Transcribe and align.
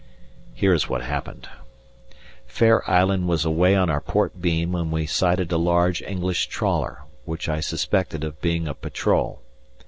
Here 0.55 0.73
is 0.73 0.89
what 0.89 1.03
happened: 1.03 1.47
Fair 2.47 2.81
Island 2.89 3.27
was 3.27 3.45
away 3.45 3.75
on 3.75 3.87
our 3.91 4.01
port 4.01 4.41
beam 4.41 4.71
when 4.71 4.89
we 4.89 5.05
sighted 5.05 5.51
a 5.51 5.59
large 5.59 6.01
English 6.01 6.47
trawler, 6.47 7.03
which 7.25 7.47
I 7.47 7.59
suspected 7.59 8.23
of 8.23 8.41
being 8.41 8.67
a 8.67 8.73
patrol. 8.73 9.43